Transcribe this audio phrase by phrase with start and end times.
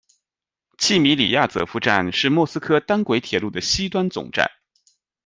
[0.79, 4.49] 季米里亚泽夫站是莫斯科单轨铁路的西端总站。